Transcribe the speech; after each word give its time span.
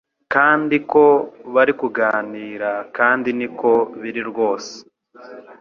Kandi 0.33 0.75
ko 0.91 1.03
bari 1.53 1.73
kuganira 1.81 2.71
kandi 2.97 3.29
niko 3.37 3.71
biri 4.01 4.21
rwose 4.29 4.73